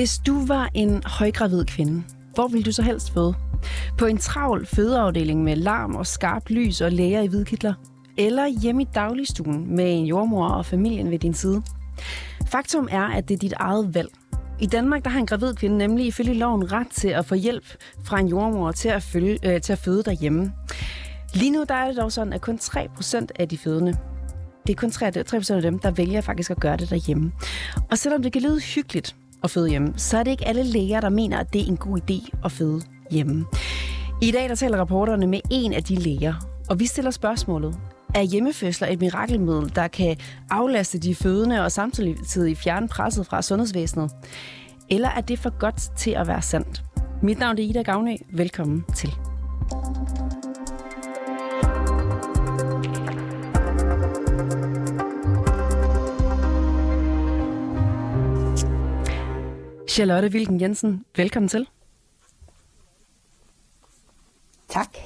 [0.00, 2.02] Hvis du var en højgravid kvinde,
[2.34, 3.34] hvor ville du så helst føde?
[3.98, 7.74] På en travl fødeafdeling med larm og skarpt lys og læger i hvidkitler?
[8.18, 11.62] Eller hjemme i dagligstuen med en jordmor og familien ved din side?
[12.46, 14.08] Faktum er, at det er dit eget valg.
[14.60, 17.64] I Danmark der har en gravid kvinde nemlig ifølge loven ret til at få hjælp
[18.04, 20.52] fra en jordmor til at, følge, øh, til at føde derhjemme.
[21.34, 23.96] Lige nu der er det dog sådan, at kun 3% af de fødende
[24.66, 27.32] det er kun 3% af dem, der vælger faktisk at gøre det derhjemme.
[27.90, 31.00] Og selvom det kan lyde hyggeligt at føde hjemme, så er det ikke alle læger,
[31.00, 33.46] der mener, at det er en god idé at føde hjemme.
[34.22, 36.34] I dag der taler rapporterne med en af de læger,
[36.70, 37.78] og vi stiller spørgsmålet.
[38.14, 40.16] Er hjemmefødsler et mirakelmiddel, der kan
[40.50, 44.10] aflaste de fødende og samtidig fjerne presset fra sundhedsvæsenet?
[44.90, 46.82] Eller er det for godt til at være sandt?
[47.22, 48.14] Mit navn er Ida Gavnø.
[48.32, 49.10] Velkommen til.
[59.90, 61.68] Charlotte Wilken Jensen, velkommen til.
[64.68, 64.96] Tak.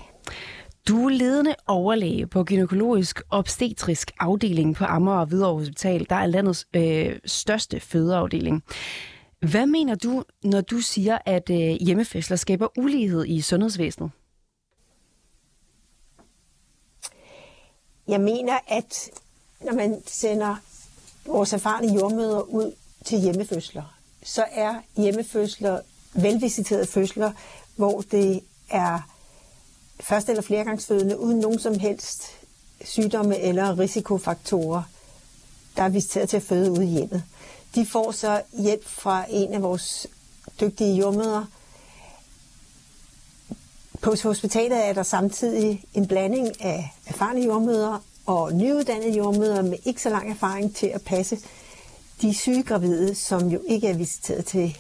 [0.88, 6.26] Du er ledende overlæge på gynækologisk obstetrisk afdeling på Amager og Hvidovre Hospital, der er
[6.26, 8.64] landets øh, største fødeafdeling.
[9.38, 14.10] Hvad mener du, når du siger, at øh, hjemmefødsler skaber ulighed i sundhedsvæsenet?
[18.08, 19.10] Jeg mener, at
[19.60, 20.56] når man sender
[21.26, 22.72] vores erfarne jordmøder ud
[23.04, 23.93] til hjemmefødsler,
[24.24, 25.80] så er hjemmefødsler
[26.14, 27.32] velvisiterede fødsler,
[27.76, 29.00] hvor det er
[30.00, 32.22] første eller flergangsfødende uden nogen som helst
[32.84, 34.82] sygdomme eller risikofaktorer,
[35.76, 37.22] der er visiteret til at føde ude i hjemmet.
[37.74, 40.06] De får så hjælp fra en af vores
[40.60, 41.44] dygtige jordmøder.
[44.00, 50.02] På hospitalet er der samtidig en blanding af erfarne jordmøder og nyuddannede jordmøder med ikke
[50.02, 51.38] så lang erfaring til at passe
[52.22, 54.76] de syge gravide, som jo ikke er visiteret til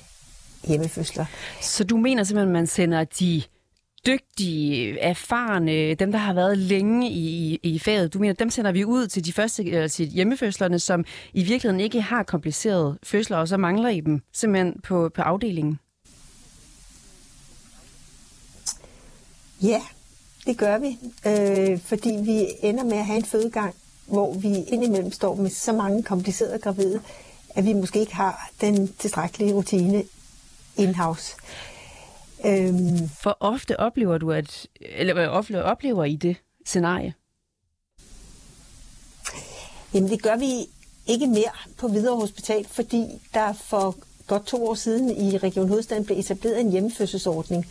[0.64, 1.24] hjemmefødsler.
[1.60, 3.42] Så du mener simpelthen, at man sender de
[4.06, 8.84] dygtige, erfarne, dem der har været længe i, i faget, du mener, dem sender vi
[8.84, 13.48] ud til de første eller til hjemmefødslerne, som i virkeligheden ikke har komplicerede fødsler, og
[13.48, 15.78] så mangler I dem simpelthen på, på afdelingen?
[19.62, 19.82] Ja,
[20.46, 23.74] det gør vi, øh, fordi vi ender med at have en fødegang,
[24.06, 27.00] hvor vi indimellem står med så mange komplicerede gravide,
[27.54, 30.04] at vi måske ikke har den tilstrækkelige rutine
[30.76, 31.36] in-house.
[32.46, 37.14] Øhm, For ofte oplever du, at, eller ofte oplever I det scenarie?
[39.94, 40.66] Jamen det gør vi
[41.06, 43.04] ikke mere på Hvidovre Hospital, fordi
[43.34, 47.66] der for godt to år siden i Region Hovedstaden blev etableret en hjemmefødselsordning,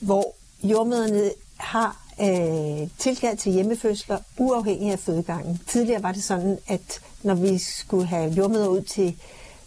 [0.00, 5.60] hvor jordmøderne har øh, tilgang til hjemmefødsler uafhængig af fødegangen.
[5.68, 9.16] Tidligere var det sådan, at når vi skulle have jordmøder ud til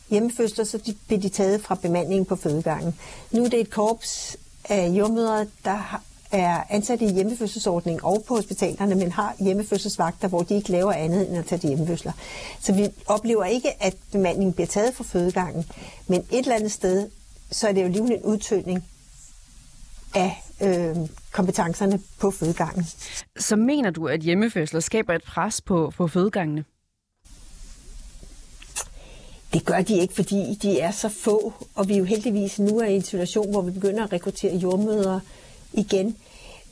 [0.10, 2.96] hjemmefødsler, så de, blev de taget fra bemandingen på fødegangen.
[3.32, 4.38] Nu er det et korps
[4.70, 6.02] af jordmødre, der
[6.32, 11.30] er ansat i hjemmefødselsordningen og på hospitalerne, men har hjemmefødselsvagter, hvor de ikke laver andet
[11.30, 12.12] end at tage de hjemmefødsler.
[12.62, 15.66] Så vi oplever ikke, at bemandingen bliver taget fra fødegangen,
[16.08, 17.10] men et eller andet sted,
[17.52, 18.86] så er det jo lige en udtøning
[20.16, 20.96] af øh,
[21.32, 22.86] kompetencerne på fødegangen.
[23.38, 26.66] Så mener du, at hjemmefødsler skaber et pres på, på fødegangene?
[29.54, 32.80] Det gør de ikke, fordi de er så få, og vi er jo heldigvis nu
[32.80, 35.20] er i en situation, hvor vi begynder at rekruttere jordmøder
[35.74, 36.18] igen.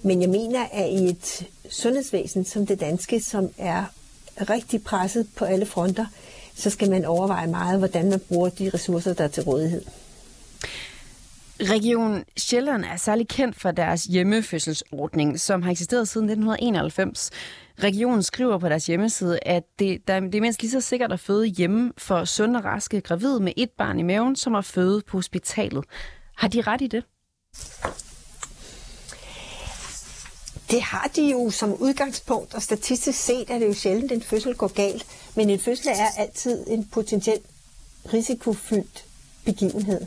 [0.02, 3.84] Men jeg mener, at i et sundhedsvæsen som det danske, som er
[4.50, 6.06] rigtig presset på alle fronter,
[6.56, 9.82] så skal man overveje meget, hvordan man bruger de ressourcer, der er til rådighed.
[11.62, 17.32] Region Sjælland er særlig kendt for deres hjemmefødselsordning, som har eksisteret siden 1991.
[17.84, 21.20] Regionen skriver på deres hjemmeside, at det, der, det er mindst lige så sikkert at
[21.20, 25.02] føde hjemme for sunde og raske gravide med et barn i maven, som at føde
[25.08, 25.86] på hospitalet.
[26.36, 27.04] Har de ret i det?
[30.72, 34.24] Det har de jo som udgangspunkt, og statistisk set er det jo sjældent, at en
[34.24, 35.06] fødsel går galt.
[35.36, 37.46] Men en fødsel er altid en potentielt
[38.14, 39.06] risikofyldt
[39.46, 40.02] begivenhed.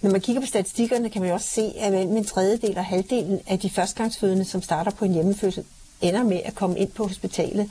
[0.00, 2.84] Når man kigger på statistikkerne, kan man jo også se, at mellem en tredjedel og
[2.84, 5.64] halvdelen af de førstgangsfødende, som starter på en hjemmefødsel,
[6.00, 7.70] ender med at komme ind på hospitalet.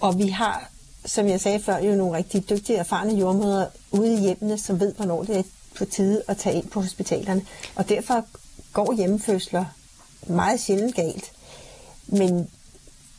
[0.00, 0.70] Og vi har,
[1.04, 4.94] som jeg sagde før, jo nogle rigtig dygtige, erfarne jordmøder ude i hjemmene, som ved,
[4.94, 5.42] hvornår det er
[5.76, 7.42] på tide at tage ind på hospitalerne.
[7.74, 8.26] Og derfor
[8.72, 9.64] går hjemmefødsler
[10.26, 11.32] meget sjældent galt.
[12.06, 12.50] Men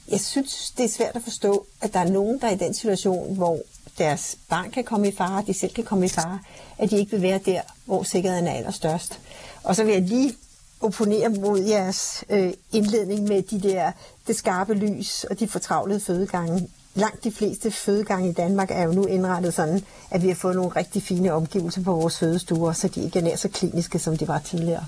[0.08, 2.74] jeg synes, det er svært at forstå, at der er nogen, der er i den
[2.74, 3.60] situation, hvor
[3.98, 6.40] deres barn kan komme i fare, de selv kan komme i fare,
[6.78, 9.20] at de ikke vil være der, hvor sikkerheden er allerstørst.
[9.64, 10.34] Og så vil jeg lige
[10.82, 13.92] opponere mod jeres øh, indledning med de der,
[14.28, 16.70] det skarpe lys og de fortravlede fødegange.
[16.96, 20.56] langt de fleste fødegange i Danmark er jo nu indrettet sådan, at vi har fået
[20.56, 24.18] nogle rigtig fine omgivelser på vores fødestuer, så de ikke er nær så kliniske, som
[24.18, 24.86] de var tidligere.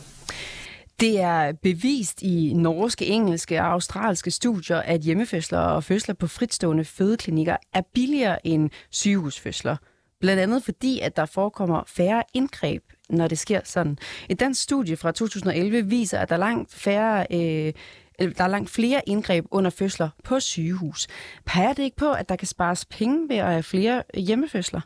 [0.99, 6.85] Det er bevist i norske, engelske og australske studier, at hjemmefødsler og fødsler på fritstående
[6.85, 9.77] fødeklinikker er billigere end sygehusfødsler.
[10.19, 13.97] Blandt andet fordi, at der forekommer færre indgreb, når det sker sådan.
[14.29, 17.73] Et dansk studie fra 2011 viser, at der er langt færre øh,
[18.19, 21.07] der er langt flere indgreb under fødsler på sygehus.
[21.45, 24.81] Peger det ikke på, at der kan spares penge ved at have flere hjemmefødsler?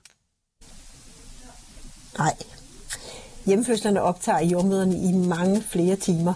[2.17, 2.33] Nej.
[3.45, 6.33] Hjemmefødslerne optager jordmøderne i mange flere timer.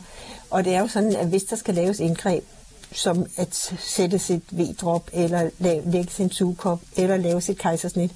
[0.50, 2.44] Og det er jo sådan, at hvis der skal laves indgreb,
[2.92, 8.12] som at sætte et V-drop, eller lægge en sugekop, eller lave et kejsersnit,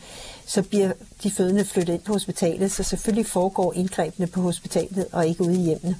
[0.46, 0.94] så bliver
[1.24, 5.56] de fødende flyttet ind på hospitalet, så selvfølgelig foregår indgrebene på hospitalet og ikke ude
[5.56, 5.98] i hjemmene.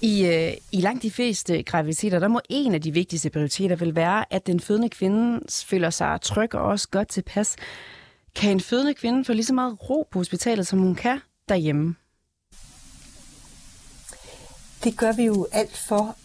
[0.00, 3.94] I, øh, I langt de fleste graviditeter, der må en af de vigtigste prioriteter vel
[3.94, 7.56] være, at den fødende kvinde føler sig tryg og også godt tilpas.
[8.34, 11.94] Kan en fødende kvinde få lige så meget ro på hospitalet, som hun kan derhjemme?
[14.84, 16.16] Det gør vi jo alt for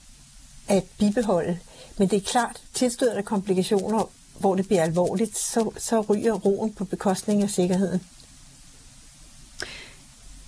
[0.67, 1.59] at bibeholde.
[1.97, 6.73] Men det er klart, tilstøder der komplikationer, hvor det bliver alvorligt, så, så ryger roen
[6.73, 8.01] på bekostning af sikkerheden.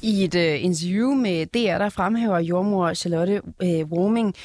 [0.01, 4.35] I et uh, interview med DR, der fremhæver jordmor Charlotte uh, Warming,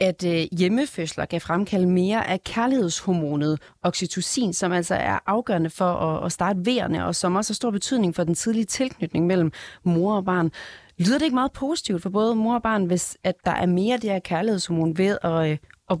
[0.00, 6.26] at øh, hjemmefødsler kan fremkalde mere af kærlighedshormonet oxytocin, som altså er afgørende for at,
[6.26, 9.52] at starte vejerne, og som også har stor betydning for den tidlige tilknytning mellem
[9.84, 10.50] mor og barn.
[10.98, 13.94] Lyder det ikke meget positivt for både mor og barn, hvis at der er mere
[13.94, 15.58] af det her kærlighedshormon ved at, at,
[15.90, 15.98] at,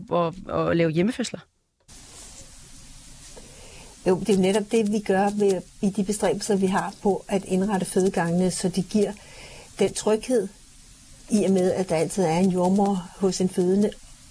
[0.48, 1.40] at, at lave hjemmefødsler?
[4.06, 7.44] Jo, det er netop det, vi gør med, i de bestræbelser, vi har på at
[7.44, 9.12] indrette fødegangene, så de giver
[9.78, 10.48] den tryghed
[11.30, 13.90] i og med, at der altid er en jordmor hos en fødende,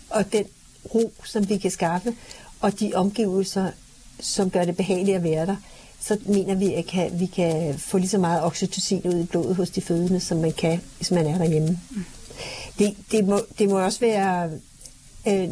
[0.09, 0.45] og den
[0.95, 2.15] ro, som vi kan skaffe,
[2.59, 3.71] og de omgivelser,
[4.19, 5.55] som gør det behageligt at være der,
[6.01, 9.55] så mener vi, at kan, vi kan få lige så meget oxytocin ud i blodet
[9.55, 11.79] hos de fødende, som man kan, hvis man er derhjemme.
[11.89, 12.05] Mm.
[12.79, 14.51] Det, det, må, det må også være
[15.27, 15.49] øh,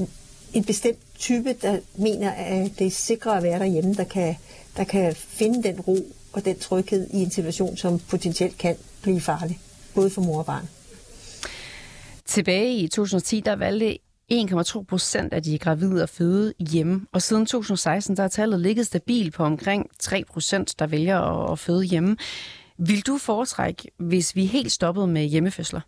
[0.54, 4.36] en bestemt type, der mener, at det er sikrere at være derhjemme, der kan,
[4.78, 5.98] der kan finde den ro
[6.34, 9.60] og den tryghed i en situation, som potentielt kan blive farlig,
[9.96, 10.70] både for mor og barn.
[12.28, 13.98] Tilbage i 2010, der valgte
[14.32, 18.88] 1,2 procent af de gravide at føde hjemme, og siden 2016 der er tallet ligget
[18.88, 22.18] stabilt på omkring 3 procent, der vælger at føde hjemme.
[22.78, 25.82] Vil du foretrække, hvis vi helt stoppede med hjemmefødsler?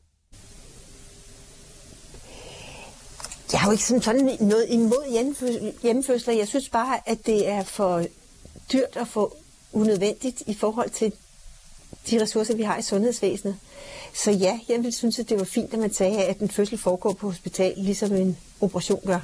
[3.52, 6.34] Jeg har jo ikke sådan noget imod hjemmefødsler.
[6.34, 8.06] Jeg synes bare, at det er for
[8.74, 9.38] dyrt at få
[9.74, 11.14] unødvendigt i forhold til
[12.12, 13.56] de ressourcer, vi har i sundhedsvæsenet.
[14.14, 16.78] Så ja, jeg vil synes, at det var fint, at man sagde, at en fødsel
[16.78, 19.20] foregår på hospital, ligesom en operation gør.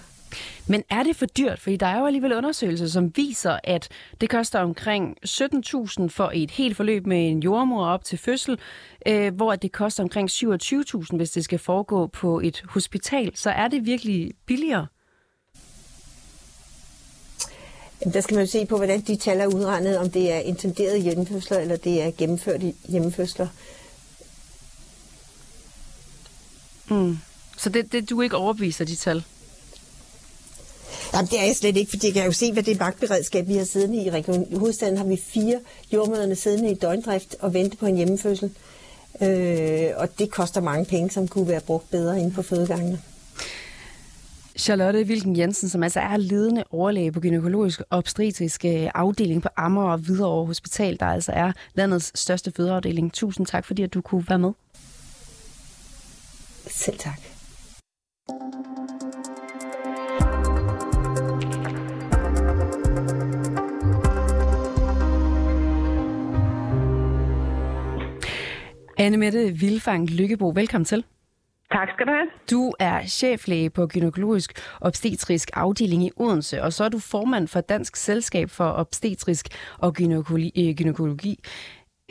[0.68, 1.60] Men er det for dyrt?
[1.60, 3.90] Fordi der er jo alligevel undersøgelser, som viser, at
[4.22, 8.60] det koster omkring 17.000 for et helt forløb med en jordmor op til fødsel,
[9.08, 13.32] øh, hvor det koster omkring 27.000, hvis det skal foregå på et hospital.
[13.36, 14.88] Så er det virkelig billigere?
[18.14, 21.02] Der skal man jo se på, hvordan de tal er udregnet, om det er intenderet
[21.02, 23.48] hjemmefødsler, eller det er gennemført hjemmefødsler.
[26.90, 27.18] Mm.
[27.58, 29.24] Så det, det du ikke overbeviser de tal?
[31.14, 33.56] Jamen, det er jeg slet ikke, fordi jeg kan jo se, hvad det magtberedskab, vi
[33.56, 35.60] har siddende i Region Hovedstaden, har vi fire
[35.94, 38.52] jordmøderne siddende i døgndrift og vente på en hjemmefødsel.
[39.22, 43.02] Øh, og det koster mange penge, som kunne være brugt bedre inde på fødegangene.
[44.58, 49.98] Charlotte Wilken Jensen, som altså er ledende overlæge på gynækologisk obstetrisk afdeling på Amager og
[49.98, 53.14] Hvidovre Hospital, der altså er landets største fødeafdeling.
[53.14, 54.52] Tusind tak, fordi at du kunne være med.
[56.68, 57.20] Selv tak.
[68.98, 71.04] Anne Mette Vilfang Lykkebo, velkommen til.
[71.72, 72.28] Tak skal du have.
[72.52, 77.62] Du er cheflæge på gynækologisk obstetrisk afdeling i Odense, og så er du formand for
[77.62, 79.48] Dansk Selskab for Obstetrisk
[79.80, 81.40] og øh, Gynækologi.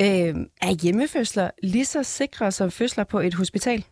[0.00, 3.84] Øh, er hjemmefødsler lige så sikre som fødsler på et hospital?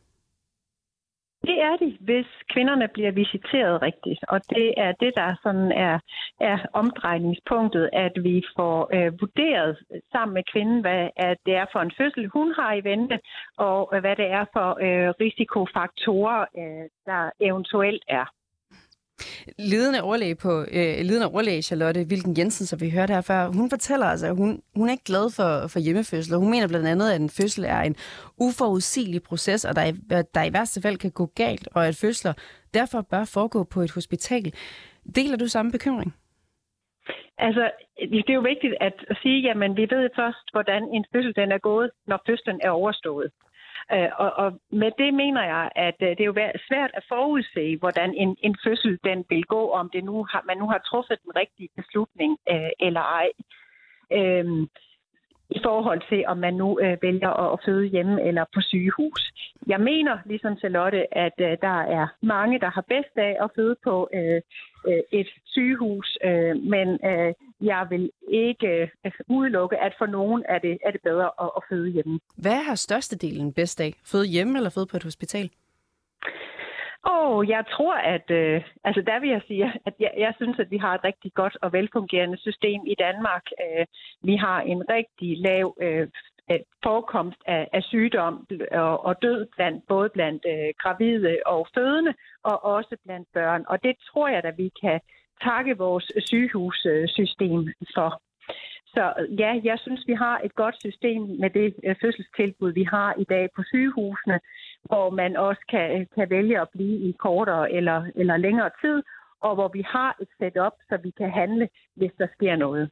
[1.49, 4.21] Det er de, hvis kvinderne bliver visiteret rigtigt.
[4.29, 5.99] Og det er det, der sådan er,
[6.41, 9.79] er omdrejningspunktet, at vi får øh, vurderet
[10.13, 13.19] sammen med kvinden, hvad at det er for en fødsel, hun har i vente,
[13.57, 18.27] og øh, hvad det er for øh, risikofaktorer, øh, der eventuelt er.
[19.59, 23.71] Ledende overlæge, på, øh, ledende overlæge Charlotte Vilken Jensen, som vi hørte her før, hun
[23.71, 26.37] fortæller altså, at hun, hun er ikke glad for, for hjemmefødsler.
[26.39, 27.97] Hun mener blandt andet, at en fødsel er en
[28.39, 29.93] uforudsigelig proces, og der,
[30.35, 32.33] der i værste fald kan gå galt, og at fødsler
[32.75, 34.53] derfor bør foregå på et hospital.
[35.17, 36.15] Deler du samme bekymring?
[37.39, 41.53] Altså, det er jo vigtigt at sige, at vi ved først, hvordan en fødsel den
[41.53, 43.31] er gået, når fødslen er overstået.
[43.93, 46.37] Øh, og, og med det mener jeg, at øh, det er jo
[46.69, 50.59] svært at forudse, hvordan en, en fødsel den vil gå, om det nu har, man
[50.59, 53.29] nu har truffet den rigtige beslutning øh, eller ej.
[54.13, 54.67] Øh,
[55.57, 59.23] i forhold til, om man nu øh, vælger at, at føde hjemme eller på sygehus.
[59.67, 63.77] Jeg mener, ligesom Charlotte, at øh, der er mange, der har bedst af at føde
[63.85, 64.41] på øh,
[64.89, 70.59] øh, et sygehus, øh, men øh, jeg vil ikke øh, udelukke, at for nogen er
[70.59, 72.21] det, er det bedre at, at føde hjemme.
[72.37, 73.93] Hvad har størstedelen bedst af?
[74.13, 75.51] Føde hjemme eller føde på et hospital?
[77.07, 80.59] Åh, oh, jeg tror, at øh, altså der vil jeg sige, at jeg, jeg synes,
[80.59, 83.45] at vi har et rigtig godt og velfungerende system i Danmark.
[83.65, 83.87] Øh,
[84.23, 86.09] vi har en rigtig lav øh,
[86.51, 92.15] øh forekomst af, af sygdom og, og død blandt både blandt øh, gravide og fødende
[92.43, 93.65] og også blandt børn.
[93.69, 95.01] Og det tror jeg, at vi kan
[95.43, 98.23] takke vores sygehussystem for.
[98.95, 99.05] Så
[99.39, 103.25] ja, jeg synes, vi har et godt system med det øh, fødselstilbud, vi har i
[103.25, 104.41] dag på sygehusene,
[104.85, 109.03] hvor man også kan, kan vælge at blive i kortere eller, eller længere tid,
[109.41, 112.91] og hvor vi har et setup, så vi kan handle, hvis der sker noget.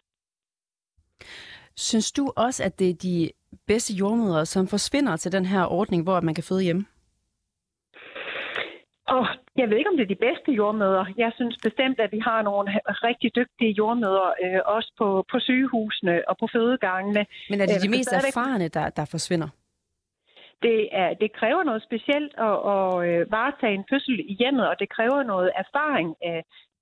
[1.76, 3.30] Synes du også, at det er de
[3.66, 6.84] bedste jordmøder, som forsvinder til den her ordning, hvor man kan føde hjemme?
[9.16, 11.04] Og jeg ved ikke, om det er de bedste jordmøder.
[11.16, 12.70] Jeg synes bestemt, at vi har nogle
[13.08, 17.26] rigtig dygtige jordmøder, øh, også på, på sygehusene og på fødegangene.
[17.50, 19.48] Men er det de øh, mest erfarne, der, der forsvinder?
[20.62, 24.76] Det, er, det kræver noget specielt at, at øh, varetage en fødsel i hjemmet, og
[24.78, 26.08] det kræver noget erfaring.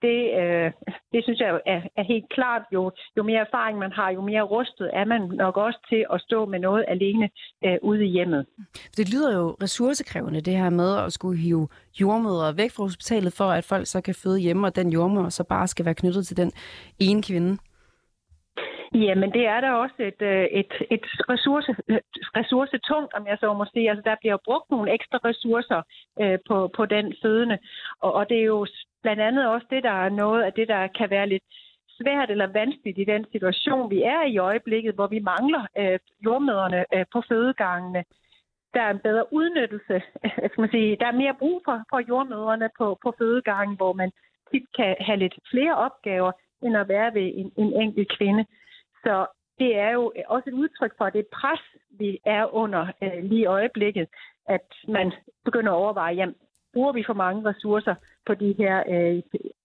[0.03, 0.71] Det, øh,
[1.13, 2.63] det synes jeg er, er helt klart.
[2.73, 6.21] Jo, jo mere erfaring man har, jo mere rustet er man nok også til at
[6.21, 7.31] stå med noget alene
[7.65, 8.47] øh, ude i hjemmet.
[8.97, 11.69] Det lyder jo ressourcekrævende, det her med at skulle hive
[12.01, 15.45] jordmøder væk fra hospitalet, for at folk så kan føde hjemme, og den jordmor så
[15.45, 16.53] bare skal være knyttet til den
[16.99, 17.59] ene kvinde.
[18.95, 21.75] Jamen, det er der også et, øh, et, et ressource,
[22.37, 23.91] ressourcetungt, om jeg så må sige.
[23.91, 25.83] Altså, der bliver brugt nogle ekstra ressourcer
[26.21, 27.59] øh, på, på den fødende.
[28.01, 28.67] Og, og det er jo
[29.03, 31.43] blandt andet også det, der er noget af det, der kan være lidt
[32.01, 36.85] svært eller vanskeligt i den situation, vi er i øjeblikket, hvor vi mangler øh, jordmøderne
[36.95, 38.05] øh, på fødegangene.
[38.75, 40.03] Der er en bedre udnyttelse.
[40.51, 44.11] Skal man sige, der er mere brug for, for jordmøderne på, på fødegangen, hvor man
[44.51, 48.45] tit kan have lidt flere opgaver, end at være ved en, en enkelt kvinde.
[49.05, 49.27] Så
[49.59, 53.47] det er jo også et udtryk for det pres, vi er under øh, lige i
[53.47, 54.09] øjeblikket,
[54.49, 55.13] at man
[55.45, 56.35] begynder at overveje, jamen,
[56.73, 57.95] bruger vi for mange ressourcer
[58.27, 59.23] på de her øh,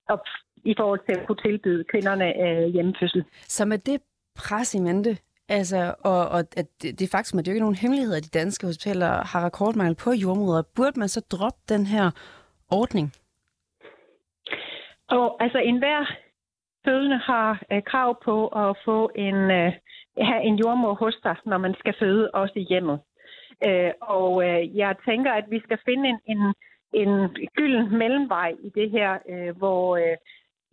[0.09, 0.19] op,
[0.65, 3.23] i forhold til at kunne tilbyde kvinderne øh, hjemmefødsel.
[3.47, 4.01] Så med det
[4.35, 5.17] pres i mente,
[5.49, 8.23] altså, og, og at det, det faktum, at det er jo ikke nogen hemmelighed, at
[8.23, 12.11] de danske hospitaler har rekordmangel på jordmøder, burde man så droppe den her
[12.71, 13.13] ordning?
[15.09, 16.15] Og altså enhver
[16.85, 19.73] fødende har øh, krav på at få en, øh,
[20.17, 22.99] have en jordmor hos sig, når man skal føde, også i hjemmet.
[23.67, 26.53] Øh, og øh, jeg tænker, at vi skal finde en, en,
[26.93, 30.17] en gylden mellemvej i det her, øh, hvor øh,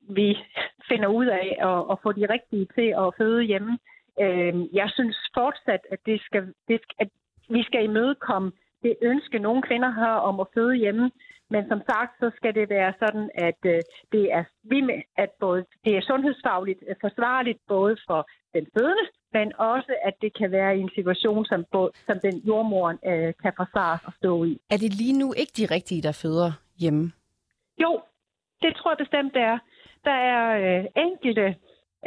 [0.08, 0.38] vi
[0.88, 3.78] finder ud af at, at få de rigtige til at føde hjemme.
[4.20, 7.08] Øh, jeg synes fortsat, at, det skal, det, at
[7.50, 8.52] vi skal imødekomme
[8.82, 11.10] det ønske, nogle kvinder har om at føde hjemme.
[11.52, 13.80] Men som sagt, så skal det være sådan, at øh,
[14.12, 14.44] det er
[15.16, 20.32] at både det er sundhedsfagligt øh, forsvarligt både for den fødende, men også at det
[20.38, 24.44] kan være i en situation, som, både, som den jordmoren øh, kan forsvare at stå
[24.44, 24.60] i.
[24.70, 27.12] Er det lige nu ikke de rigtige, der føder hjemme?
[27.82, 28.00] Jo,
[28.62, 29.58] det tror jeg bestemt, det er.
[30.04, 31.56] Der er øh, enkelte,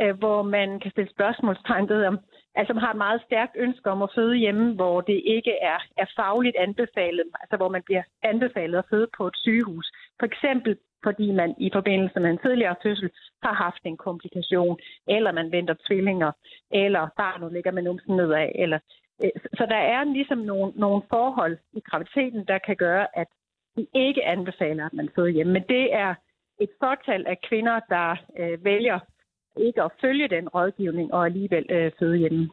[0.02, 2.20] øh, hvor man kan stille spørgsmålstegn ved, om,
[2.56, 6.06] altså har et meget stærkt ønske om at føde hjemme, hvor det ikke er, er
[6.16, 9.92] fagligt anbefalet, altså hvor man bliver anbefalet at føde på et sygehus.
[10.20, 13.10] For eksempel fordi man i forbindelse med en tidligere fødsel
[13.44, 16.32] har haft en komplikation, eller man venter tvillinger,
[16.72, 18.50] eller barnet ligger med numsen nedad.
[18.56, 18.80] Eller,
[19.24, 23.28] øh, så der er ligesom nogle, nogle forhold i graviditeten, der kan gøre, at
[23.76, 25.54] vi ikke anbefaler, at man føder hjemme.
[25.54, 26.16] Men det er
[26.60, 29.00] et fortal af kvinder, der øh, vælger
[29.58, 32.50] ikke at følge den rådgivning og alligevel øh, føde hjemme.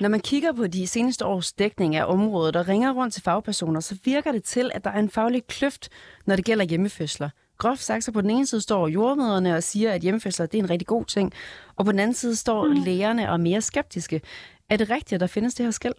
[0.00, 3.80] Når man kigger på de seneste års dækning af området og ringer rundt til fagpersoner,
[3.80, 5.88] så virker det til, at der er en faglig kløft,
[6.26, 7.30] når det gælder hjemmefødsler.
[7.58, 10.62] Groft sagt, så på den ene side står jordmøderne og siger, at hjemmefødsler det er
[10.62, 11.32] en rigtig god ting,
[11.76, 12.74] og på den anden side står mm.
[12.86, 14.20] lægerne og er mere skeptiske.
[14.70, 15.94] Er det rigtigt, at der findes det her skæld?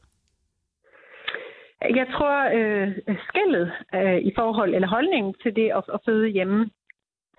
[1.81, 2.87] Jeg tror, øh,
[3.27, 6.69] skældet øh, i forhold, eller holdningen til det at, at føde hjemme,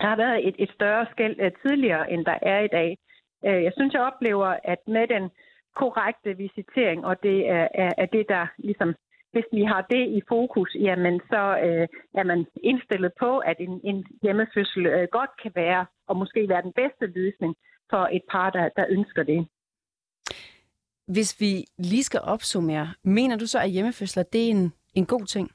[0.03, 2.99] der har været et, et større skæld øh, tidligere, end der er i dag.
[3.47, 5.25] Øh, jeg synes, jeg oplever, at med den
[5.81, 8.95] korrekte visitering, og det er, er, er det, der ligesom
[9.33, 11.89] hvis vi har det i fokus, jamen så øh,
[12.21, 16.63] er man indstillet på, at en, en hjemmefødsel øh, godt kan være, og måske være
[16.63, 17.55] den bedste løsning
[17.91, 19.47] for et par, der, der ønsker det.
[21.07, 25.27] Hvis vi lige skal opsummere, mener du så, at hjemmefødsler det er en, en god
[25.27, 25.51] ting?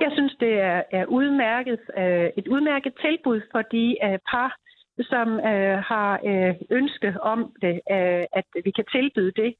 [0.00, 4.56] Jeg synes, det er, er udmærket, øh, et udmærket tilbud for de øh, par,
[5.00, 9.54] som øh, har øh, ønske om det, øh, at vi kan tilbyde det.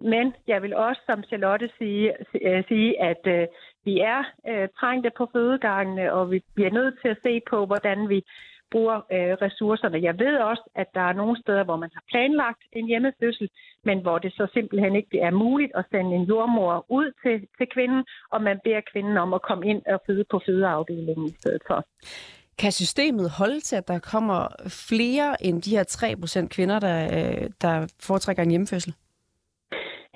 [0.00, 2.12] Men jeg vil også som Charlotte sige,
[2.42, 3.46] øh, sige at øh,
[3.84, 8.08] vi er øh, trængte på fødegangene, og vi bliver nødt til at se på, hvordan
[8.08, 8.22] vi
[8.70, 9.98] bruger øh, ressourcerne.
[10.02, 13.48] Jeg ved også, at der er nogle steder, hvor man har planlagt en hjemmefødsel,
[13.84, 17.66] men hvor det så simpelthen ikke er muligt at sende en jordmor ud til, til
[17.74, 21.62] kvinden, og man beder kvinden om at komme ind og føde på fødeafdelingen i stedet
[21.66, 21.84] for.
[22.58, 24.38] Kan systemet holde til, at der kommer
[24.90, 25.84] flere end de her
[26.44, 28.94] 3% kvinder, der, øh, der foretrækker en hjemmefødsel?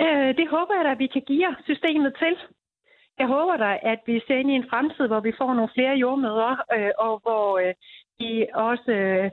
[0.04, 2.35] Øh, det håber jeg da, at vi kan give systemet til.
[3.21, 5.95] Jeg håber da, at vi ser ind i en fremtid, hvor vi får nogle flere
[6.02, 7.75] jordmøder, øh, og hvor øh,
[8.20, 9.30] de også, øh,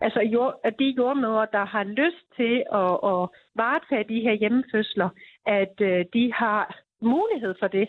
[0.00, 3.20] altså jord, at de jordmøder, der har lyst til at, at
[3.62, 5.08] varetage de her hjemmefødsler,
[5.46, 6.62] at øh, de har
[7.02, 7.88] mulighed for det.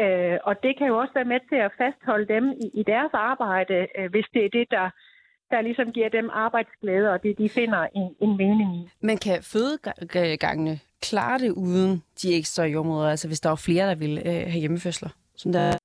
[0.00, 3.10] Øh, og det kan jo også være med til at fastholde dem i, i deres
[3.12, 4.90] arbejde, øh, hvis det er det, der,
[5.50, 8.88] der ligesom giver dem arbejdsglæde, og det de finder en, en mening i.
[9.00, 13.94] Men kan fødegangene klare det uden de ekstra jordmøder, altså hvis der er flere, der
[13.94, 15.08] vil øh, have hjemmefødsler?
[15.36, 15.78] Som der...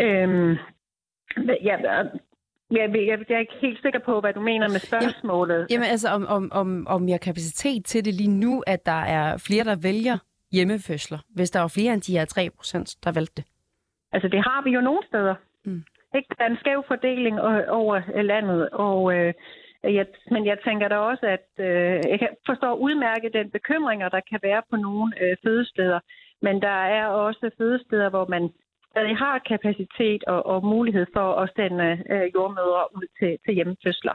[0.00, 0.56] Øhm,
[1.36, 5.66] Ja, jeg, jeg, jeg er ikke helt sikker på, hvad du mener med spørgsmålet.
[5.70, 9.02] Jamen altså, om, om, om, om jeg har kapacitet til det lige nu, at der
[9.18, 10.18] er flere, der vælger
[10.52, 13.44] hjemmefødsler, hvis der var flere end de her 3 procent, der valgte det?
[14.12, 15.34] Altså, det har vi jo nogle steder.
[15.64, 15.82] Mm.
[16.14, 16.28] Ikke?
[16.38, 17.40] Der er en skæv fordeling
[17.80, 19.34] over landet, og øh,
[19.82, 24.20] jeg, men jeg tænker da også, at øh, jeg kan forstå udmærket den bekymringer, der
[24.30, 26.00] kan være på nogle øh, fødesteder,
[26.42, 28.50] men der er også fødesteder, hvor man
[28.92, 34.14] stadig har kapacitet og, og mulighed for at sende øh, jordmødre ud til, til hjemmefødsler.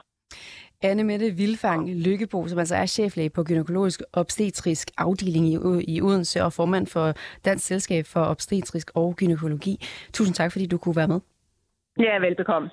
[0.82, 5.56] Anne Mette Vilfang Lykkebo, som altså er cheflæge på gynækologisk obstetrisk afdeling i,
[5.88, 7.14] i Odense og formand for
[7.46, 9.76] Dansk Selskab for Obstetrisk og Gynækologi.
[10.14, 11.20] Tusind tak, fordi du kunne være med.
[12.00, 12.70] Ja, velbekomme.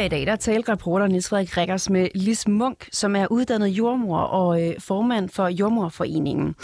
[0.00, 3.68] Tidligere i dag, der talte reporter Niels Frederik Rikkers med Lis Munk, som er uddannet
[3.68, 6.54] jordmor og øh, formand for Jordmorforeningen.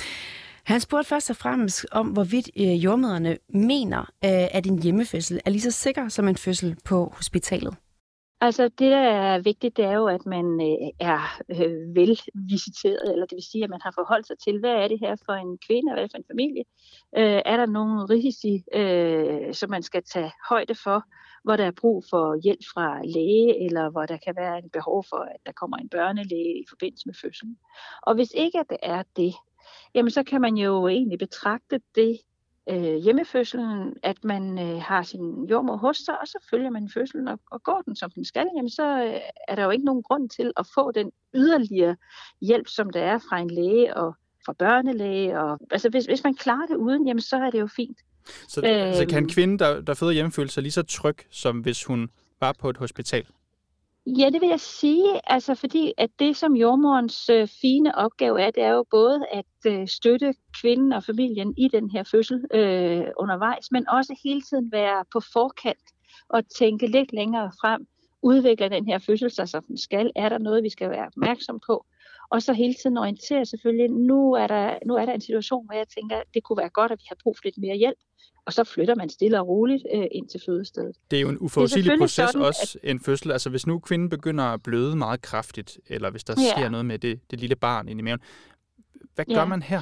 [0.65, 5.51] Han spurgte først og fremmest om, hvorvidt øh, jordmøderne mener, øh, at en hjemmefødsel er
[5.51, 7.75] lige så sikker som en fødsel på hospitalet.
[8.41, 13.27] Altså det, der er vigtigt, det er jo, at man øh, er øh, velvisiteret, eller
[13.27, 15.59] det vil sige, at man har forholdt sig til, hvad er det her for en
[15.59, 16.65] kvinde, og hvad er det for en familie?
[17.17, 21.05] Øh, er der nogle risici, øh, som man skal tage højde for?
[21.47, 25.05] hvor der er brug for hjælp fra læge, eller hvor der kan være en behov
[25.09, 27.59] for, at der kommer en børnelæge i forbindelse med fødslen.
[28.03, 29.35] Og hvis ikke at det er det,
[29.95, 32.19] jamen så kan man jo egentlig betragte det
[32.71, 37.29] øh, hjemmefødslen, at man øh, har sin jordmor hos sig, og så følger man fødslen,
[37.29, 40.03] og, og går den som den skal, jamen så øh, er der jo ikke nogen
[40.03, 41.97] grund til at få den yderligere
[42.41, 44.15] hjælp, som der er fra en læge og
[44.47, 45.41] fra børnelæge.
[45.41, 47.99] Og, altså hvis, hvis man klarer det uden, jamen så er det jo fint.
[48.49, 51.17] Så, øhm, så kan en kvinde, der, der føder hjemme, føle sig lige så tryg,
[51.31, 53.27] som hvis hun var på et hospital?
[54.07, 58.51] Ja, det vil jeg sige, altså fordi at det, som jordmorens øh, fine opgave er,
[58.51, 63.05] det er jo både at øh, støtte kvinden og familien i den her fødsel øh,
[63.21, 65.87] undervejs, men også hele tiden være på forkant
[66.29, 67.87] og tænke lidt længere frem.
[68.23, 70.11] Udvikler den her fødsel sig, som den skal?
[70.17, 71.87] Er der noget, vi skal være opmærksom på?
[72.31, 75.75] Og så hele tiden orientere selvfølgelig, nu er der, nu er der en situation, hvor
[75.75, 77.99] jeg tænker, det kunne være godt, at vi har brug for lidt mere hjælp
[78.47, 80.97] og så flytter man stille og roligt øh, ind til fødestedet.
[81.11, 82.91] Det er jo en uforudsigelig proces sådan, også, at...
[82.91, 83.33] en fødsel.
[83.33, 86.51] Altså hvis nu kvinden begynder at bløde meget kraftigt, eller hvis der ja.
[86.57, 88.21] sker noget med det, det lille barn inde i maven,
[89.15, 89.35] hvad ja.
[89.35, 89.81] gør man her?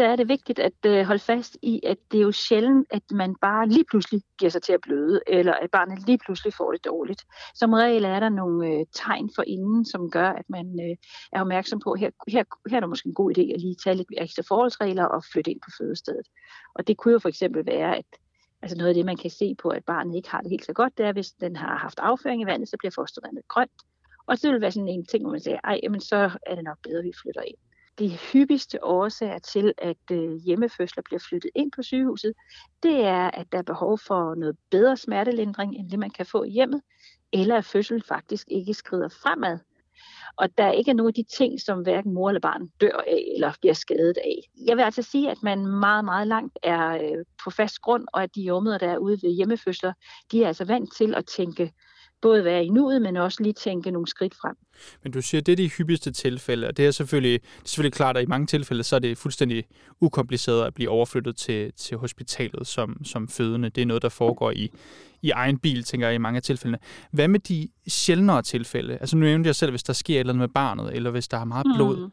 [0.00, 3.02] Der er det vigtigt at øh, holde fast i, at det er jo sjældent, at
[3.10, 6.72] man bare lige pludselig giver sig til at bløde, eller at barnet lige pludselig får
[6.72, 7.24] det dårligt.
[7.54, 10.96] Som regel er der nogle øh, tegn for inden, som gør, at man øh,
[11.32, 13.76] er opmærksom på, at her, her, her er der måske en god idé at lige
[13.84, 16.26] tage lidt ekstra forholdsregler og flytte ind på fødestedet.
[16.74, 18.06] Og det kunne jo for eksempel være, at
[18.62, 20.72] altså noget af det, man kan se på, at barnet ikke har det helt så
[20.72, 23.80] godt, det er, hvis den har haft afføring i vandet, så bliver fostervandet grønt.
[24.26, 26.64] Og så vil være sådan en ting, hvor man siger, ej, jamen så er det
[26.64, 27.56] nok bedre, at vi flytter ind.
[28.00, 32.32] De hyppigste årsager til, at øh, hjemmefødsler bliver flyttet ind på sygehuset,
[32.82, 36.42] det er, at der er behov for noget bedre smertelindring, end det man kan få
[36.42, 36.82] i hjemmet,
[37.32, 39.58] eller at fødslen faktisk ikke skrider fremad.
[40.36, 43.24] Og der er ikke nogen af de ting, som hverken mor eller barn dør af
[43.34, 44.38] eller bliver skadet af.
[44.66, 48.22] Jeg vil altså sige, at man meget, meget langt er øh, på fast grund, og
[48.22, 49.92] at de jordmøder, der er ude ved hjemmefødsler,
[50.32, 51.72] de er altså vant til at tænke
[52.22, 54.56] både være i nuet, men også lige tænke nogle skridt frem.
[55.02, 57.92] Men du siger, det er de hyppigste tilfælde, og det er selvfølgelig, det er selvfølgelig
[57.92, 59.64] klart, at i mange tilfælde, så er det fuldstændig
[60.00, 63.68] ukompliceret at blive overflyttet til, til hospitalet som, som fødende.
[63.68, 64.70] Det er noget, der foregår i,
[65.22, 66.78] i egen bil, tænker jeg, i mange af tilfældene.
[67.10, 68.98] Hvad med de sjældnere tilfælde?
[68.98, 71.28] Altså nu nævnte jeg selv, hvis der sker et eller andet med barnet, eller hvis
[71.28, 71.96] der er meget blod.
[71.96, 72.12] Mm.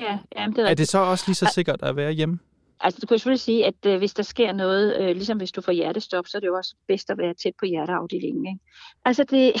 [0.00, 2.38] Ja, jamen, det er, er det så også lige så sikkert at være hjemme?
[2.80, 5.60] Altså, du kan selvfølgelig sige, at øh, hvis der sker noget, øh, ligesom hvis du
[5.60, 8.46] får hjertestop, så er det jo også bedst at være tæt på hjerteafdelingen.
[8.46, 8.60] Ikke?
[9.04, 9.52] Altså, det,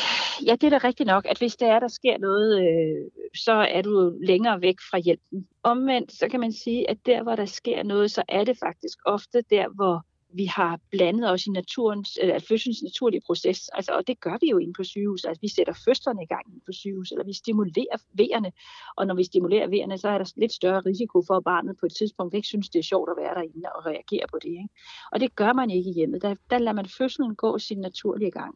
[0.46, 3.52] ja, det er da rigtigt nok, at hvis der er, der sker noget, øh, så
[3.52, 5.48] er du længere væk fra hjælpen.
[5.62, 8.98] Omvendt, så kan man sige, at der, hvor der sker noget, så er det faktisk
[9.06, 13.92] ofte der, hvor vi har blandet os i naturens, øh, eller fødselens naturlige proces, altså,
[13.92, 15.24] og det gør vi jo inde på sygehus.
[15.24, 18.52] Altså, vi sætter fødslerne i gang inde på sygehus, eller vi stimulerer vejerne,
[18.96, 21.86] og når vi stimulerer vejerne, så er der lidt større risiko for, at barnet på
[21.86, 24.48] et tidspunkt ikke synes, det er sjovt at være derinde og reagere på det.
[24.48, 24.68] Ikke?
[25.12, 26.22] Og det gør man ikke i hjemmet.
[26.22, 28.54] Der, der lader man fødslen gå sin naturlige gang.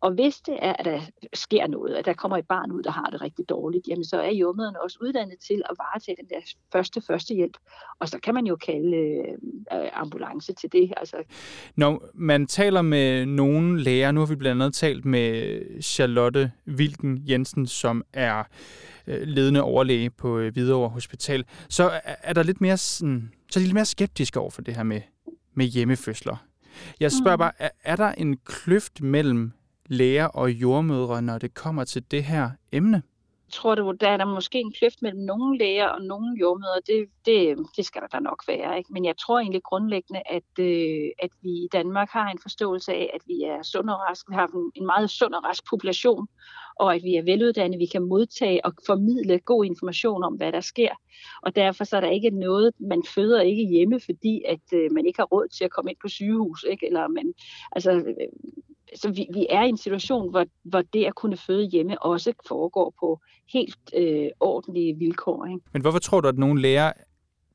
[0.00, 1.00] Og hvis det er, at der
[1.34, 4.20] sker noget, at der kommer et barn ud, der har det rigtig dårligt, jamen så
[4.20, 6.40] er jordmøderne også uddannet til at varetage den der
[6.72, 7.56] første førstehjælp.
[8.00, 8.96] Og så kan man jo kalde
[9.72, 10.92] øh, ambulance til det.
[10.96, 11.32] Altså, Altså.
[11.76, 17.22] Når man taler med nogle læger, nu har vi blandt andet talt med Charlotte Wilken
[17.28, 18.44] Jensen, som er
[19.06, 23.60] øh, ledende overlæge på øh, Hvidovre Hospital, så er der lidt mere, sådan, så er
[23.60, 25.00] de lidt mere skeptiske over for det her med,
[25.54, 26.46] med hjemmefødsler.
[27.00, 27.40] Jeg spørger mm.
[27.40, 29.52] bare, er, er der en kløft mellem
[29.86, 33.02] læger og jordmødre, når det kommer til det her emne?
[33.52, 36.80] Tror du, der er der måske en kløft mellem nogle læger og nogle jordmøder.
[36.86, 38.78] Det, det, det skal der da nok være.
[38.78, 38.92] Ikke?
[38.92, 43.10] Men jeg tror egentlig grundlæggende, at, øh, at vi i Danmark har en forståelse af,
[43.14, 44.30] at vi er sund og rask.
[44.30, 46.28] Vi har en, en meget sund og rask population,
[46.76, 47.78] og at vi er veluddannede.
[47.78, 50.92] Vi kan modtage og formidle god information om, hvad der sker.
[51.42, 55.06] Og derfor så er der ikke noget, man føder ikke hjemme, fordi at øh, man
[55.06, 56.64] ikke har råd til at komme ind på sygehus.
[56.70, 56.86] Ikke?
[56.86, 57.32] Eller man,
[57.72, 58.28] altså, øh,
[58.94, 62.32] så vi, vi er i en situation, hvor, hvor det at kunne føde hjemme også
[62.48, 63.20] foregår på
[63.52, 65.46] helt øh, ordentlige vilkår.
[65.46, 65.60] Ikke?
[65.72, 66.92] Men hvorfor tror du, at nogle læger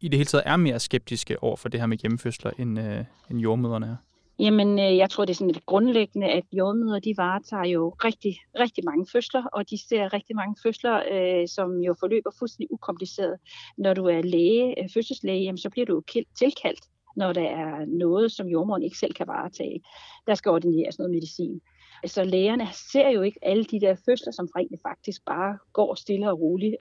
[0.02, 3.04] i det hele taget er mere skeptiske over for det her med hjemmefødsler, end, øh,
[3.32, 3.95] end jordmøderne er?
[4.39, 8.36] Jamen, øh, jeg tror, det er sådan lidt grundlæggende, at jordmøder, de varetager jo rigtig,
[8.60, 13.38] rigtig mange fødsler, og de ser rigtig mange fødsler, øh, som jo forløber fuldstændig ukompliceret.
[13.78, 16.04] Når du er læge, øh, fødselslæge, jamen, så bliver du
[16.39, 16.84] tilkaldt
[17.17, 19.82] når der er noget, som jordmoren ikke selv kan varetage.
[20.27, 21.62] Der skal ordineres noget medicin.
[22.05, 26.29] Så lægerne ser jo ikke alle de der fødsler, som rent faktisk bare går stille
[26.29, 26.75] og roligt.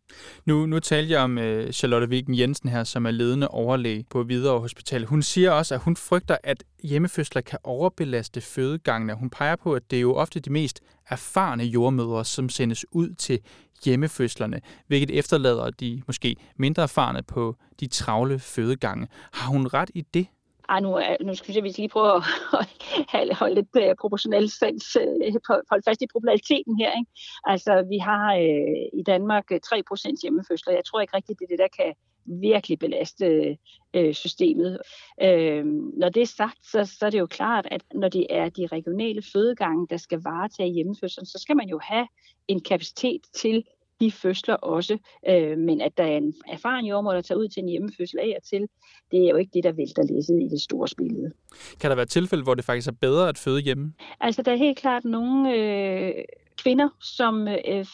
[0.44, 4.22] Nu, nu talte jeg om øh, Charlotte Vigen Jensen her, som er ledende overlæge på
[4.22, 5.04] Hvidovre Hospital.
[5.04, 9.14] Hun siger også, at hun frygter, at hjemmefødsler kan overbelaste fødegangene.
[9.14, 13.14] Hun peger på, at det er jo ofte de mest erfarne jordmødre, som sendes ud
[13.14, 13.40] til
[13.84, 19.08] hjemmefødslerne, hvilket efterlader de måske mindre erfarne på de travle fødegange.
[19.32, 20.26] Har hun ret i det?
[20.68, 22.22] Ej, nu, nu skal vi lige prøve at
[23.12, 26.90] holde, holde lidt øh, uh, proportionelt sans, uh, holde fast i proportionaliteten her.
[26.98, 27.10] Ikke?
[27.44, 30.72] Altså, vi har uh, i Danmark 3% hjemmefødsler.
[30.72, 31.94] Jeg tror ikke rigtigt, det er det, der kan
[32.26, 33.56] virkelig belaste
[33.94, 34.78] øh, systemet.
[35.22, 35.64] Øh,
[36.00, 38.66] når det er sagt, så, så er det jo klart, at når det er de
[38.66, 42.06] regionale fødegange, der skal varetage hjemmefødslen, så skal man jo have
[42.48, 43.64] en kapacitet til
[44.00, 44.98] de fødsler også.
[45.28, 48.34] Øh, men at der er en erfaren jordmor, der tager ud til en hjemmefødsel af
[48.36, 48.68] og til,
[49.10, 51.32] det er jo ikke det, der vælter læsset i det store billede.
[51.80, 53.92] Kan der være tilfælde, hvor det faktisk er bedre at føde hjemme?
[54.20, 56.24] Altså, der er helt klart nogle øh,
[56.62, 57.84] kvinder, som øh,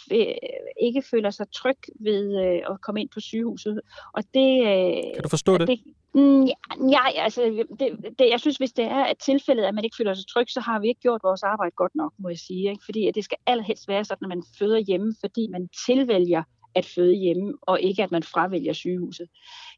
[0.82, 3.80] ikke føler sig tryg ved øh, at komme ind på sygehuset.
[4.12, 5.68] Og det, øh, kan du forstå det?
[5.68, 5.80] det
[6.14, 6.44] Mm,
[6.90, 10.14] ja, altså, det, det, jeg synes, hvis det er et tilfælde, at man ikke føler
[10.14, 12.70] sig tryg, så har vi ikke gjort vores arbejde godt nok, må jeg sige.
[12.70, 12.84] Ikke?
[12.84, 16.42] Fordi at det skal allerhelst være sådan, at man føder hjemme, fordi man tilvælger
[16.74, 19.26] at føde hjemme, og ikke at man fravælger sygehuset.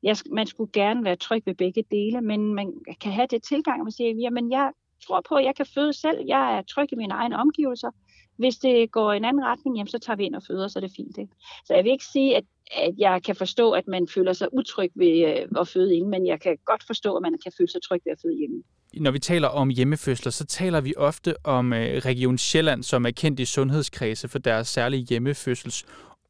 [0.02, 3.80] Jeg, man skulle gerne være tryg ved begge dele, men man kan have det tilgang,
[3.80, 4.70] at man siger, jamen jeg
[5.06, 6.18] tror på, at jeg kan føde selv.
[6.26, 7.90] Jeg er tryg i mine egne omgivelser.
[8.36, 10.78] Hvis det går i en anden retning, jamen, så tager vi ind og føder, så
[10.78, 11.18] er det fint.
[11.18, 11.32] Ikke?
[11.64, 14.90] Så jeg vil ikke sige, at, at jeg kan forstå, at man føler sig utryg
[14.94, 17.82] ved øh, at føde inde, men jeg kan godt forstå, at man kan føle sig
[17.82, 18.62] tryg ved at føde hjemme.
[18.94, 23.10] Når vi taler om hjemmefødsler, så taler vi ofte om øh, Region Sjælland, som er
[23.10, 25.84] kendt i sundhedskredse for deres særlige hjemmefødsels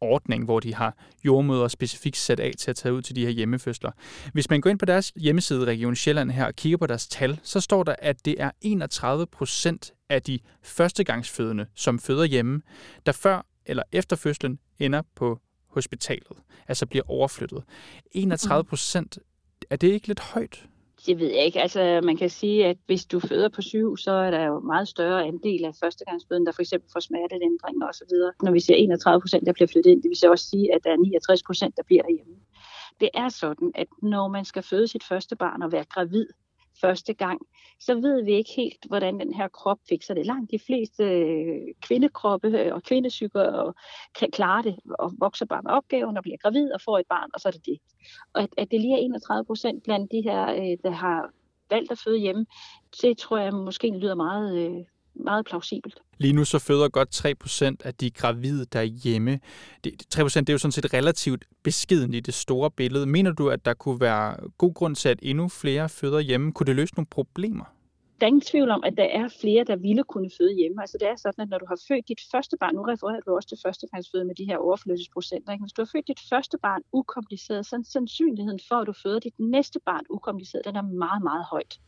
[0.05, 3.31] ordning, hvor de har jordmøder specifikt sat af til at tage ud til de her
[3.31, 3.91] hjemmefødsler.
[4.33, 7.41] Hvis man går ind på deres hjemmeside Region Sjælland her og kigger på deres tal,
[7.43, 12.63] så står der, at det er 31 procent af de førstegangsfødende, som føder hjemme,
[13.07, 16.39] der før eller efter fødslen ender på hospitalet,
[16.69, 17.65] altså bliver overflyttet.
[18.13, 19.19] 31 procent,
[19.71, 20.67] er det ikke lidt højt?
[21.07, 21.61] Det ved jeg ikke.
[21.61, 24.89] Altså, man kan sige, at hvis du føder på syv, så er der jo meget
[24.89, 28.33] større andel af førstegangsføden, der for eksempel får smertelindringer og så videre.
[28.43, 30.81] Når vi ser 31 procent, der bliver flyttet ind, det vil så også sige, at
[30.85, 32.35] der er 69 procent, der bliver derhjemme.
[33.01, 36.27] Det er sådan, at når man skal føde sit første barn og være gravid
[36.85, 37.41] første gang,
[37.81, 40.27] så ved vi ikke helt, hvordan den her krop fikser det.
[40.27, 43.75] Langt de fleste øh, kvindekroppe øh, kvindesyker og
[44.19, 47.31] kan klare det og vokser bare med opgaven og bliver gravid og får et barn,
[47.35, 47.79] og så er det det.
[48.35, 51.31] Og at, at det lige er 31 procent blandt de her, øh, der har
[51.71, 52.47] valgt at føde hjemme,
[53.03, 56.03] det tror jeg måske lyder meget, øh, meget plausibelt.
[56.19, 57.27] Lige nu så føder godt
[57.83, 59.41] 3% af de gravide derhjemme.
[59.85, 63.07] Det, 3% det er jo sådan set relativt beskeden i det store billede.
[63.07, 66.53] Mener du, at der kunne være god grund til, at endnu flere føder hjemme?
[66.53, 67.65] Kunne det løse nogle problemer?
[68.21, 70.83] Der er ingen tvivl om, at der er flere, der ville kunne føde hjemme.
[70.83, 73.35] Altså det er sådan, at når du har født dit første barn, nu refererer du
[73.35, 75.63] også til førstegangsføde med de her overflødelsesprocenter, ikke?
[75.63, 79.19] hvis du har født dit første barn ukompliceret, så er sandsynligheden for, at du føder
[79.19, 81.81] dit næste barn ukompliceret, den er meget, meget højt.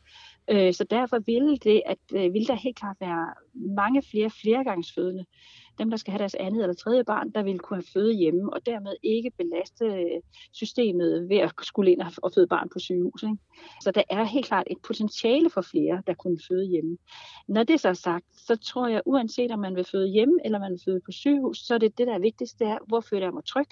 [0.51, 5.25] Øh, så derfor ville det, at øh, ville der helt klart være mange flere flergangsfødende.
[5.79, 8.53] Dem, der skal have deres andet eller tredje barn, der vil kunne have føde hjemme,
[8.53, 10.21] og dermed ikke belaste øh,
[10.53, 13.23] systemet ved at skulle ind og føde barn på sygehus.
[13.23, 13.37] Ikke?
[13.83, 16.99] Så der er helt klart et potentiale for flere, der kunne føde hjemme.
[17.49, 20.59] Når det så er sagt, så tror jeg, uanset om man vil føde hjemme eller
[20.59, 23.01] man vil føde på sygehus, så er det det, der er vigtigst, det er, hvor
[23.01, 23.69] føler jeg mig tryg,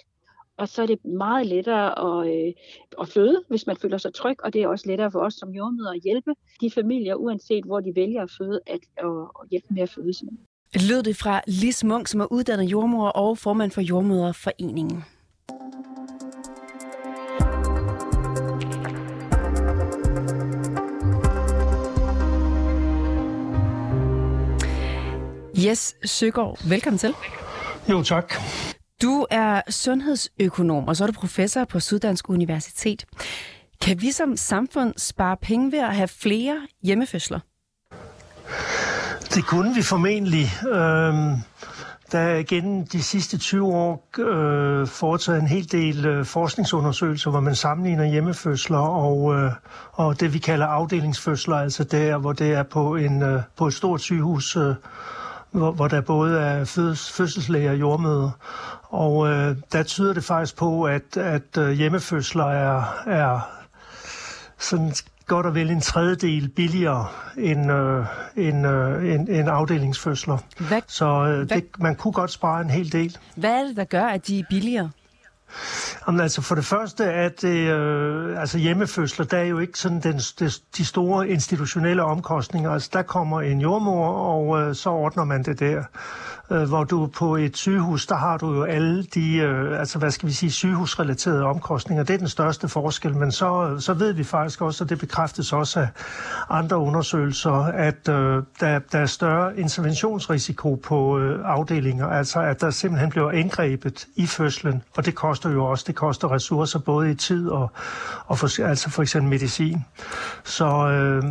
[0.59, 1.88] og så er det meget lettere
[2.23, 2.53] at, øh,
[3.01, 5.51] at føde, hvis man føler sig tryg, og det er også lettere for os som
[5.51, 9.07] jordmøder at hjælpe de familier, uanset hvor de vælger at føde, at, at,
[9.43, 10.12] at hjælpe med at føde.
[10.88, 15.05] Lød det fra Lis Munk, som er uddannet jordmor og formand for Jordmøderforeningen.
[25.64, 27.14] Jes Søgaard, velkommen til.
[27.90, 28.35] Jo, tak.
[29.05, 33.05] Du er sundhedsøkonom, og så er du professor på Syddansk Universitet.
[33.81, 37.40] Kan vi som samfund spare penge ved at have flere hjemmefødsler?
[39.35, 40.47] Det kunne vi formentlig.
[40.73, 41.37] Øhm,
[42.12, 47.40] der er gennem de sidste 20 år øh, foretaget en hel del øh, forskningsundersøgelser, hvor
[47.40, 49.53] man sammenligner hjemmefødsler og, øh,
[49.93, 53.75] og det, vi kalder afdelingsfødsler, altså der, hvor det er på, en, øh, på et
[53.75, 54.75] stort sygehus, øh,
[55.55, 58.31] hvor, hvor der både er føds, fødselslæger og jordmøder.
[58.83, 63.51] Og øh, der tyder det faktisk på, at, at øh, hjemmefødsler er, er
[64.59, 64.93] sådan
[65.27, 67.07] godt og vel en tredjedel billigere
[67.38, 70.38] end, øh, end, øh, end, end afdelingsfødsler.
[70.69, 73.19] Hvad, Så øh, hvad, det, man kunne godt spare en hel del.
[73.37, 74.90] Hvad er det, der gør, at de er billigere?
[76.07, 80.19] Jamen, altså for det første, at øh, altså hjemmefødsler, der er jo ikke sådan den,
[80.38, 82.71] de, de store institutionelle omkostninger.
[82.71, 85.83] Altså der kommer en jordmor, og øh, så ordner man det der
[86.51, 90.11] øh, hvor du på et sygehus, der har du jo alle de, øh, altså hvad
[90.11, 92.05] skal vi sige, sygehusrelaterede omkostninger.
[92.05, 94.99] Det er den største forskel, men så, øh, så ved vi faktisk også, og det
[94.99, 95.89] bekræftes også af
[96.51, 102.71] andre undersøgelser, at øh, der, der er større interventionsrisiko på øh, afdelinger, altså at der
[102.71, 107.15] simpelthen bliver indgrebet i fødslen, og det koster jo også, det koster ressourcer både i
[107.15, 107.71] tid og,
[108.27, 109.85] og for, altså for eksempel medicin.
[110.45, 111.23] Så øh,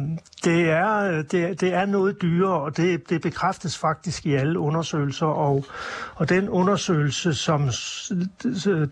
[0.44, 4.60] det, er, øh, det, det er noget dyrere, og det, det bekræftes faktisk i alle
[4.60, 5.66] undersøgelser undersøgelser, og,
[6.16, 7.70] og den undersøgelse, som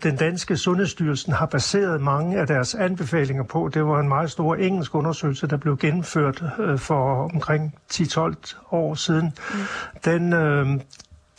[0.02, 4.54] den danske Sundhedsstyrelsen har baseret mange af deres anbefalinger på, det var en meget stor
[4.54, 8.34] engelsk undersøgelse, der blev gennemført øh, for omkring 10-12
[8.70, 9.32] år siden.
[9.54, 9.58] Mm.
[10.04, 10.66] Den, øh,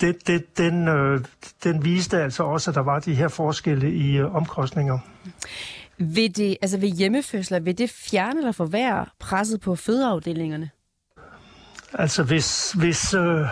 [0.01, 1.21] det, det, den, øh,
[1.63, 4.99] den viste altså også, at der var de her forskelle i øh, omkostninger.
[5.97, 10.69] Vil, det, altså ved hjemmefødsler, vil det fjerne eller forværre presset på fødeafdelingerne?
[11.93, 13.47] Altså hvis, hvis, øh,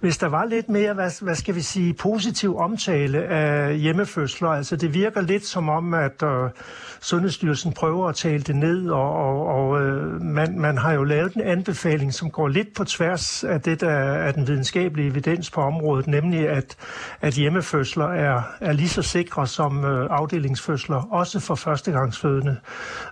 [0.00, 4.76] hvis der var lidt mere, hvad, hvad skal vi sige, positiv omtale af hjemmefødsler, altså
[4.76, 6.50] det virker lidt som om, at øh,
[7.02, 11.34] Sundhedsstyrelsen prøver at tale det ned, og, og, og øh, man, man har jo lavet
[11.34, 15.60] en anbefaling, som går lidt på tværs af det, der er den videnskabelige evidens på
[15.60, 16.76] området, nemlig at,
[17.20, 22.56] at hjemmefødsler er, er lige så sikre som øh, afdelingsfødsler, også for førstegangsfødende.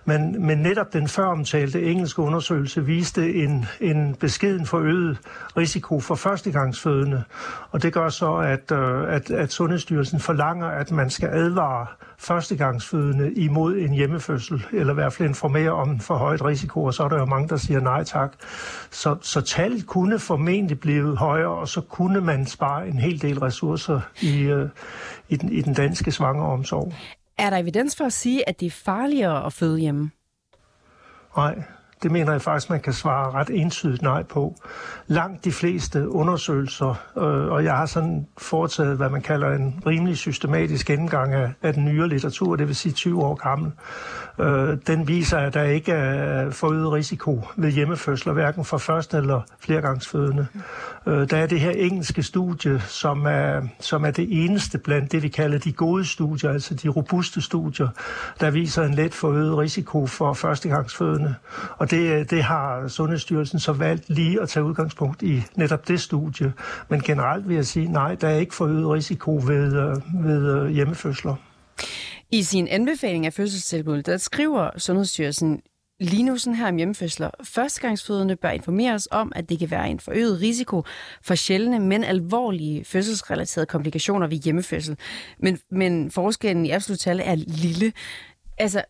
[0.05, 5.17] Men, men netop den føromtalte engelske undersøgelse viste en, en beskeden forøget
[5.57, 7.23] risiko for førstegangsfødende,
[7.71, 13.33] og det gør så, at, øh, at, at Sundhedsstyrelsen forlanger, at man skal advare førstegangsfødende
[13.33, 17.09] imod en hjemmefødsel, eller i hvert fald informere om for højt risiko, og så er
[17.09, 18.33] der jo mange, der siger nej tak.
[18.91, 23.39] Så, så tallet kunne formentlig blive højere, og så kunne man spare en hel del
[23.39, 24.69] ressourcer i, øh,
[25.29, 26.93] i, den, i den danske svangeromsorg.
[27.37, 30.11] Er der evidens for at sige, at det er farligere at føde hjemme?
[31.37, 31.63] Nej,
[32.03, 34.55] det mener jeg faktisk, man kan svare ret entydigt nej på.
[35.07, 40.17] Langt de fleste undersøgelser, øh, og jeg har sådan foretaget, hvad man kalder en rimelig
[40.17, 43.71] systematisk gennemgang af, af den nyere litteratur, det vil sige 20 år gammel,
[44.39, 49.41] øh, den viser, at der ikke er forøget risiko ved hjemmefødsler, hverken for første eller
[49.59, 50.47] flergangsfødende.
[51.07, 55.23] Øh, der er det her engelske studie, som er, som er det eneste blandt det,
[55.23, 57.87] vi kalder de gode studier, altså de robuste studier,
[58.39, 61.35] der viser en let forøget risiko for førstegangsfødende.
[61.77, 66.01] Og det, øh, det har Sundhedsstyrelsen så valgt lige at tage udgangspunkt i netop det
[66.01, 66.53] studie.
[66.89, 70.69] Men generelt vil jeg sige, nej, der er ikke forøget risiko ved, øh, ved øh,
[70.69, 71.35] hjemmefødsler.
[72.31, 75.61] I sin anbefaling af fødselstilbud, der skriver Sundhedsstyrelsen
[75.99, 77.29] lige nu sådan her om hjemmefødsler.
[77.43, 80.83] Førstegangsfødende bør informeres om, at det kan være en forøget risiko
[81.21, 84.97] for sjældne, men alvorlige fødselsrelaterede komplikationer ved hjemmefødsel.
[85.39, 87.93] Men, men forskellen i absolut tal er lille.
[88.57, 88.83] Altså,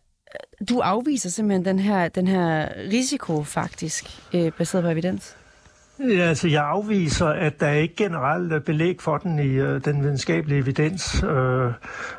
[0.68, 5.36] du afviser simpelthen den her, den her risiko faktisk, øh, baseret på evidens?
[6.08, 10.02] Ja, altså jeg afviser, at der ikke generelt er belæg for den i øh, den
[10.02, 11.22] videnskabelige evidens.
[11.22, 11.72] Øh,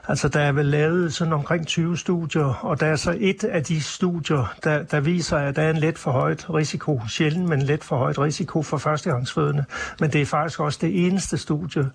[0.08, 3.64] altså der er vel lavet sådan omkring 20 studier, og der er så et af
[3.64, 7.62] de studier, der, der viser, at der er en let for højt risiko, sjældent, men
[7.62, 9.66] let for højt risiko for førstegangsfødende.
[10.00, 11.90] Men det er faktisk også det eneste studie.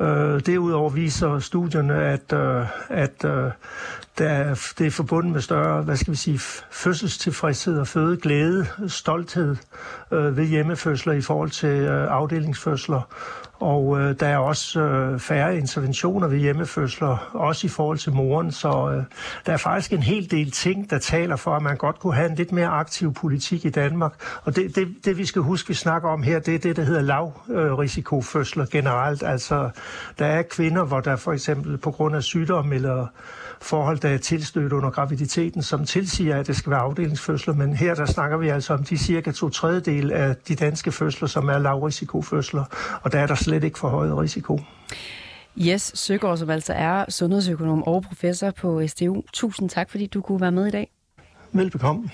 [0.00, 3.50] Øh, derudover viser studierne, at, øh, at øh,
[4.18, 6.38] der er, det er forbundet med større, hvad skal vi sige,
[6.70, 9.56] fødselstilfredshed og fødeglæde, stolthed
[10.12, 13.00] øh, ved hjemmefødsler i forhold til øh, afdelingsfødsler.
[13.60, 18.52] Og øh, der er også øh, færre interventioner ved hjemmefødsler, også i forhold til moren.
[18.52, 19.02] Så øh,
[19.46, 22.30] der er faktisk en hel del ting, der taler for, at man godt kunne have
[22.30, 24.12] en lidt mere aktiv politik i Danmark.
[24.42, 26.84] Og det, det, det vi skal huske, vi snakker om her, det er det, der
[26.84, 27.02] hedder
[27.48, 29.22] lavrisikofødsler generelt.
[29.22, 29.70] Altså,
[30.18, 33.06] der er kvinder, hvor der for eksempel på grund af sygdom eller
[33.64, 37.54] forhold, der er tilstødt under graviditeten, som tilsiger, at det skal være afdelingsfødsler.
[37.54, 41.28] Men her der snakker vi altså om de cirka to tredjedel af de danske fødsler,
[41.28, 42.64] som er lavrisikofødsler.
[43.02, 44.58] Og der er der slet ikke for høj risiko.
[45.58, 49.22] Yes Søgaard, som altså er sundhedsøkonom og professor på SDU.
[49.32, 50.90] Tusind tak, fordi du kunne være med i dag.
[51.52, 52.10] Velbekomme.